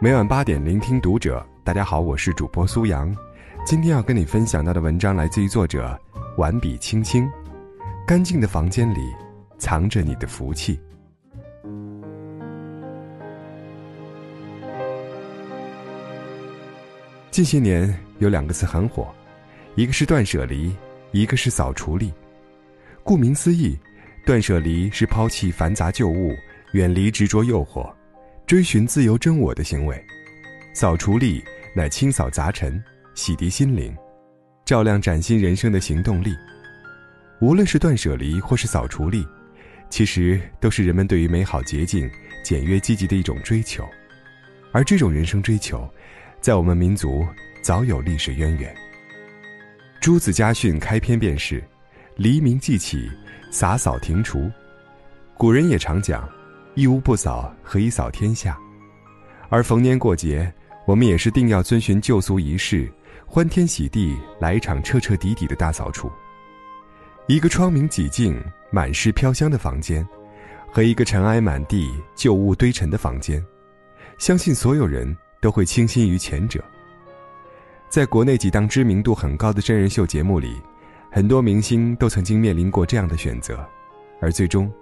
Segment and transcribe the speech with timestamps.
[0.00, 3.12] 每晚八点聆听读者，大家好，我是主播苏阳。
[3.66, 6.00] 今天要跟你分享到的文章来自于作者
[6.36, 7.28] 晚笔青青。
[8.06, 9.00] 干净的房间里，
[9.58, 10.78] 藏着你的福气。
[17.32, 19.12] 近些年有两个词很火，
[19.74, 20.72] 一个是断舍离，
[21.10, 22.14] 一个是扫除力。
[23.02, 23.76] 顾名思义，
[24.24, 26.36] 断舍离是抛弃繁杂旧物，
[26.70, 27.92] 远离执着诱惑。
[28.48, 30.02] 追寻自由真我的行为，
[30.72, 31.44] 扫除力
[31.76, 32.82] 乃清扫杂尘、
[33.14, 33.94] 洗涤心灵、
[34.64, 36.34] 照亮崭新人生的行动力。
[37.42, 39.22] 无论是断舍离或是扫除力，
[39.90, 42.10] 其实都是人们对于美好、洁净、
[42.42, 43.86] 简约、积极的一种追求。
[44.72, 45.86] 而这种人生追求，
[46.40, 47.26] 在我们民族
[47.60, 48.74] 早有历史渊源。
[50.00, 51.62] 《朱子家训》开篇便是
[52.16, 53.10] ：“黎明即起，
[53.50, 54.50] 洒扫庭除。”
[55.36, 56.26] 古人也常讲。
[56.78, 58.56] 一屋不扫，何以扫天下？
[59.48, 60.54] 而逢年过节，
[60.86, 62.88] 我们也是定要遵循旧俗仪式，
[63.26, 66.08] 欢天喜地来一场彻彻底底的大扫除。
[67.26, 70.06] 一个窗明几净、满是飘香的房间，
[70.70, 73.44] 和一个尘埃满地、旧物堆沉的房间，
[74.16, 76.62] 相信所有人都会倾心于前者。
[77.88, 80.54] 在国内几档知名度很高的真人秀节目里，
[81.10, 83.68] 很多明星都曾经面临过这样的选择，
[84.20, 84.72] 而最终。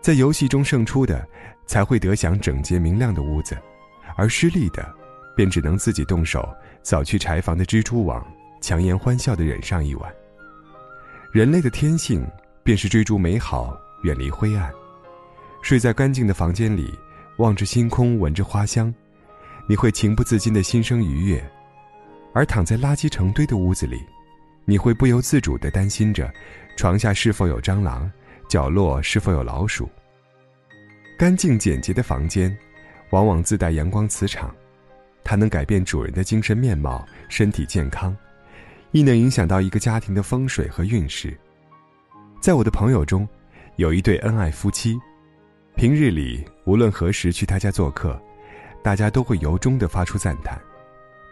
[0.00, 1.26] 在游戏中胜出的，
[1.66, 3.56] 才会得享整洁明亮的屋子，
[4.16, 4.88] 而失利的，
[5.36, 6.48] 便只能自己动手
[6.82, 8.26] 扫去柴房的蜘蛛网，
[8.62, 10.10] 强颜欢笑地忍上一晚。
[11.32, 12.26] 人类的天性
[12.64, 14.72] 便是追逐美好，远离灰暗。
[15.62, 16.92] 睡在干净的房间里，
[17.36, 18.92] 望着星空，闻着花香，
[19.68, 21.38] 你会情不自禁的心生愉悦；
[22.32, 24.00] 而躺在垃圾成堆的屋子里，
[24.64, 26.32] 你会不由自主地担心着，
[26.74, 28.10] 床下是否有蟑螂。
[28.50, 29.88] 角落是否有老鼠？
[31.16, 32.54] 干净简洁的房间，
[33.10, 34.52] 往往自带阳光磁场，
[35.22, 38.14] 它能改变主人的精神面貌、身体健康，
[38.90, 41.32] 亦能影响到一个家庭的风水和运势。
[42.40, 43.28] 在我的朋友中，
[43.76, 44.98] 有一对恩爱夫妻，
[45.76, 48.20] 平日里无论何时去他家做客，
[48.82, 50.60] 大家都会由衷的发出赞叹。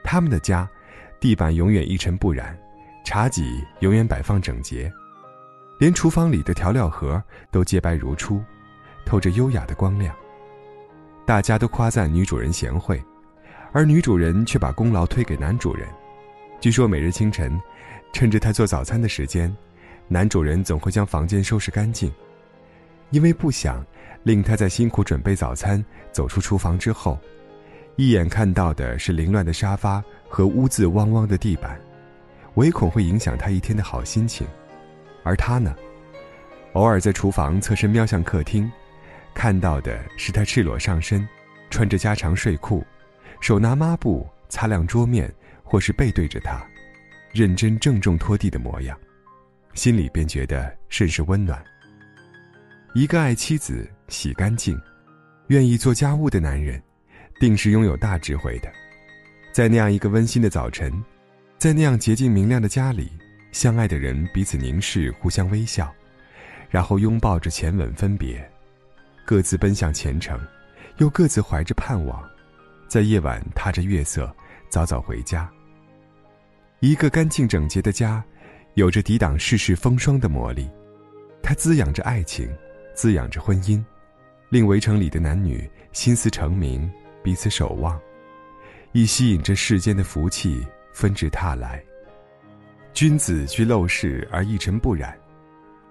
[0.04, 0.70] 他们的家，
[1.18, 2.56] 地板永远一尘不染，
[3.04, 4.88] 茶几永远摆放整洁。
[5.78, 7.22] 连厨房里的调料盒
[7.52, 8.42] 都洁白如初，
[9.06, 10.14] 透着优雅的光亮。
[11.24, 13.00] 大家都夸赞女主人贤惠，
[13.72, 15.86] 而女主人却把功劳推给男主人。
[16.60, 17.60] 据说每日清晨，
[18.12, 19.54] 趁着他做早餐的时间，
[20.08, 22.12] 男主人总会将房间收拾干净，
[23.10, 23.86] 因为不想
[24.24, 27.16] 令他在辛苦准备早餐走出厨房之后，
[27.94, 31.80] 一眼看到的是凌乱的沙发和污渍汪汪的地板，
[32.54, 34.44] 唯恐会影响他一天的好心情。
[35.28, 35.76] 而他呢，
[36.72, 38.70] 偶尔在厨房侧身瞄向客厅，
[39.34, 41.28] 看到的是他赤裸上身，
[41.68, 42.82] 穿着家常睡裤，
[43.38, 45.30] 手拿抹布擦亮桌面，
[45.62, 46.66] 或是背对着他，
[47.30, 48.98] 认真郑重拖地的模样，
[49.74, 51.62] 心里便觉得甚是温暖。
[52.94, 54.80] 一个爱妻子洗干净、
[55.48, 56.82] 愿意做家务的男人，
[57.38, 58.72] 定是拥有大智慧的。
[59.52, 60.90] 在那样一个温馨的早晨，
[61.58, 63.12] 在那样洁净明亮的家里。
[63.58, 65.92] 相爱的人彼此凝视，互相微笑，
[66.70, 68.48] 然后拥抱着前吻分别，
[69.26, 70.40] 各自奔向前程，
[70.98, 72.24] 又各自怀着盼望，
[72.86, 74.32] 在夜晚踏着月色，
[74.68, 75.50] 早早回家。
[76.78, 78.22] 一个干净整洁的家，
[78.74, 80.70] 有着抵挡世事风霜的魔力，
[81.42, 82.48] 它滋养着爱情，
[82.94, 83.84] 滋养着婚姻，
[84.50, 86.88] 令围城里的男女心思成明，
[87.24, 88.00] 彼此守望，
[88.92, 91.82] 亦吸引着世间的福气纷至沓来。
[92.98, 95.16] 君子居陋室而一尘不染，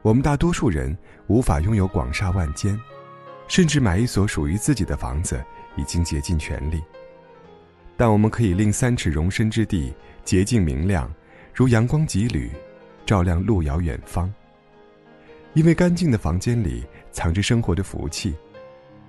[0.02, 0.94] 我们大多数人
[1.28, 2.78] 无法拥有广厦万间，
[3.48, 5.42] 甚至买一所属于自己的房子
[5.78, 6.84] 已经竭尽全力。
[7.96, 9.94] 但我们可以令三尺容身之地
[10.26, 11.10] 洁净明亮，
[11.54, 12.52] 如阳光几缕，
[13.06, 14.30] 照亮路遥远方。
[15.54, 18.36] 因为干净的房间里藏着生活的福气，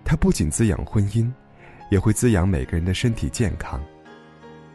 [0.05, 1.29] 它不仅滋养婚姻，
[1.91, 3.85] 也会滋养每个人的身体健康。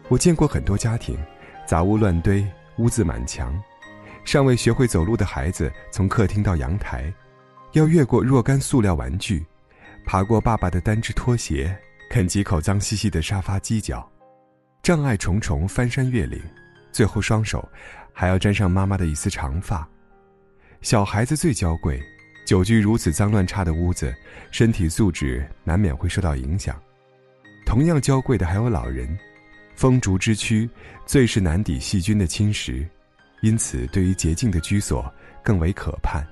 [0.10, 1.18] 我见过很多家庭，
[1.66, 2.46] 杂物乱堆。
[2.78, 3.54] 污渍满墙，
[4.26, 7.14] 尚未学会走路的孩子从客厅到阳台，
[7.74, 9.46] 要越过若干塑料玩具，
[10.06, 11.76] 爬过爸爸的单只拖鞋，
[12.10, 14.10] 啃几口脏兮兮的沙发犄角，
[14.82, 16.42] 障碍重重，翻山越岭，
[16.92, 17.68] 最后双手
[18.12, 19.88] 还要沾上妈妈的一丝长发。
[20.82, 22.02] 小孩子最娇贵，
[22.46, 24.14] 久居如此脏乱差的屋子，
[24.52, 26.76] 身体素质难免会受到影响。
[27.66, 29.18] 同样娇贵的还有老人。
[29.76, 30.70] 风烛之躯，
[31.06, 32.88] 最是难抵细菌的侵蚀，
[33.42, 35.12] 因此对于洁净的居所
[35.44, 36.26] 更为可盼。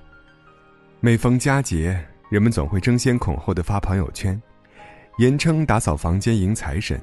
[1.00, 4.40] 每逢佳节，人们总会争先恐后的发朋友圈，
[5.18, 7.00] 言称打扫房间迎财神，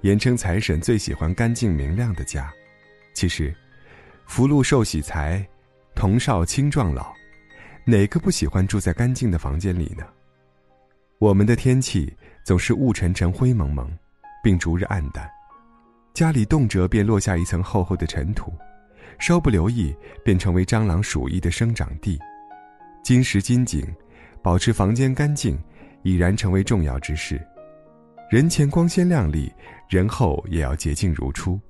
[0.00, 2.50] 言称财神最喜欢干净明亮的家。
[3.12, 3.54] 其实，
[4.26, 5.46] 福禄寿喜财，
[5.94, 7.12] 童少青壮老，
[7.84, 10.04] 哪个不喜欢住在干净的房间里呢？
[11.18, 12.12] 我们的天气
[12.44, 13.90] 总是雾沉沉、灰蒙蒙，
[14.42, 15.30] 并逐日暗淡，
[16.16, 18.50] 家里动辄便落下一层厚厚的尘土，
[19.18, 22.18] 稍不留意便成为蟑螂鼠疫的生长地。
[23.04, 23.86] 今时今景，
[24.42, 25.62] 保持房间干净
[26.02, 27.38] 已然成为重要之事。
[28.30, 29.52] 人前光鲜亮丽，
[29.90, 31.60] 人后也要洁净如初。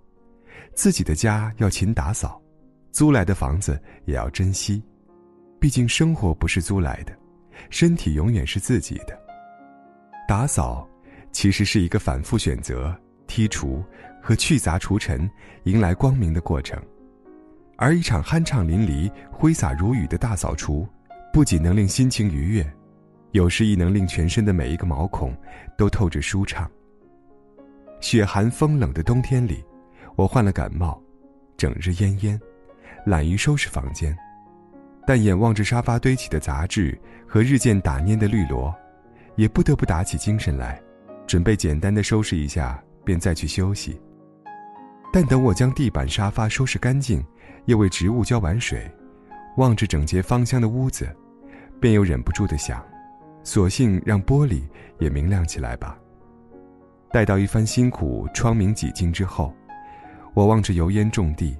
[0.75, 2.41] 自己的家要勤打扫，
[2.93, 4.81] 租来的房子也要珍惜。
[5.59, 7.13] 毕竟生活不是租来的，
[7.69, 9.21] 身体永远是自己的。
[10.29, 10.89] 打扫，
[11.33, 12.97] 其实是一个反复选择、
[13.27, 13.83] 剔除
[14.27, 15.31] 和去杂除尘，
[15.67, 16.77] 迎来光明的过程。
[17.77, 20.85] 而一场酣畅淋漓、挥洒如雨的大扫除，
[21.33, 22.73] 不仅能令心情愉悦，
[23.31, 25.33] 有时亦能令全身的每一个毛孔
[25.79, 26.69] 都透着舒畅。
[28.01, 29.65] 雪寒风冷的冬天里，
[30.17, 31.01] 我患了感冒，
[31.57, 32.37] 整日恹恹，
[33.05, 34.13] 懒于收拾房间，
[35.07, 38.75] 但眼望着沙发堆起的杂志和日渐打蔫的绿萝。
[39.37, 40.83] 也不得不打起精神来，
[41.29, 43.97] 准备简单的收拾一下，便再去休息。
[45.13, 47.25] 但等我将地板、沙发收拾干净，
[47.65, 48.91] 又为植物浇完水，
[49.57, 51.09] 望着整洁芳香的屋子，
[51.81, 52.85] 便又忍不住的想：
[53.43, 54.63] 索性让玻璃
[54.99, 55.99] 也明亮起来吧。
[57.11, 59.55] 待到一番辛苦，窗明几净之后，
[60.35, 61.57] 我望着油烟重地，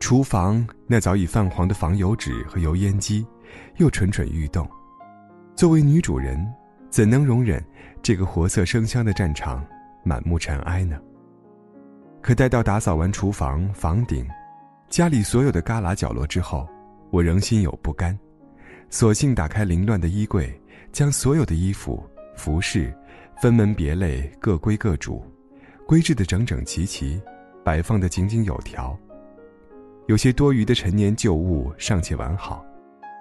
[0.00, 3.26] 厨房那早已泛黄的防油纸和油烟机，
[3.76, 4.68] 又蠢蠢欲动。
[5.54, 6.46] 作为女主人。
[6.88, 7.62] 怎能容忍
[8.00, 9.62] 这个活色生香的战场
[10.02, 10.98] 满目尘埃呢？
[12.26, 14.26] 可待到打扫完厨房、房顶、
[14.88, 16.68] 家里所有的旮旯角落之后，
[17.10, 18.18] 我仍心有不甘，
[18.90, 20.52] 索性打开凌乱的衣柜，
[20.90, 22.92] 将所有的衣服、服饰
[23.40, 25.24] 分门别类、各归各主，
[25.86, 27.22] 归置的整整齐齐，
[27.64, 28.98] 摆放的井井有条。
[30.08, 32.66] 有些多余的陈年旧物尚且完好，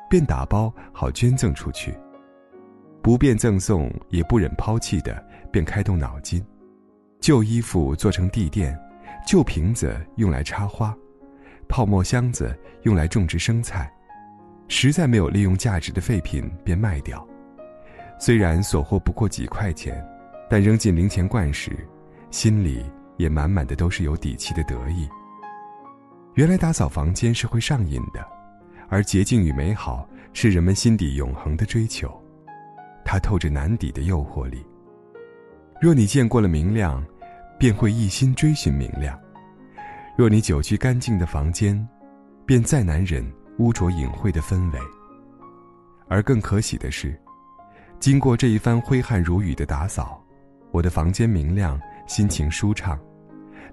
[0.10, 1.94] 便打包好捐赠出去。
[3.04, 6.44] 不便赠送也不忍抛弃的，便开动脑筋：
[7.20, 8.76] 旧衣服做成地垫，
[9.26, 10.96] 旧瓶子用来插花，
[11.68, 13.92] 泡沫箱子用来种植生菜，
[14.68, 17.26] 实在没有利用价值的废品便卖掉。
[18.20, 20.06] 虽然所获不过几块钱，
[20.50, 21.76] 但扔进零钱罐时，
[22.32, 22.86] 心里
[23.18, 25.08] 也满满的都是有底气的得意。
[26.36, 28.26] 原来打扫房间是会上瘾的，
[28.90, 32.14] 而洁净与美好是人们心底永恒的追求。
[33.04, 34.66] 它透着难抵的诱惑力。
[35.82, 37.06] 若你见过了明亮，
[37.58, 39.18] 便会一心追寻明亮；
[40.18, 41.88] 若你久居干净的房间，
[42.46, 43.26] 便再难忍
[43.60, 44.80] 污浊隐晦的氛围。
[46.08, 47.20] 而更可喜的是，
[48.00, 50.24] 经过这一番挥汗如雨的打扫，
[50.72, 53.00] 我的房间明亮，心情舒畅，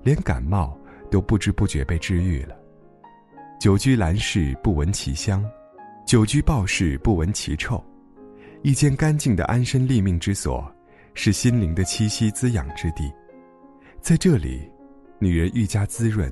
[0.03, 0.79] 连感冒
[1.11, 2.57] 都不知不觉被治愈了。
[3.61, 5.43] 久居兰室，不闻其香；
[6.07, 7.83] 久居鲍室，不闻其臭。
[8.63, 10.73] 一间干净的安身立命之所，
[11.15, 13.13] 是心灵的栖息滋养之地。
[14.03, 14.69] 在这里，
[15.21, 16.31] 女人愈加滋润，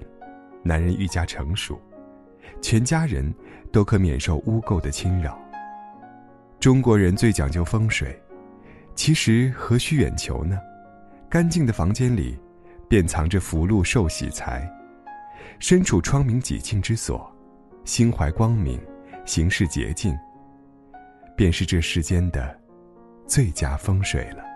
[0.64, 1.81] 男人愈加成熟，
[2.61, 3.32] 全家人
[3.70, 5.40] 都可免受污垢的侵扰。
[6.58, 8.20] 中国人最讲究风水，
[8.96, 10.58] 其实何须远求呢？
[11.28, 12.37] 干净的房间里，
[12.88, 14.68] 便藏着福禄寿喜财。
[15.61, 17.33] 身处窗明几净之所，
[17.85, 18.80] 心怀光明，
[19.25, 20.12] 行事洁净。
[21.37, 22.61] 便是这世间的
[23.28, 24.50] 最佳风水了。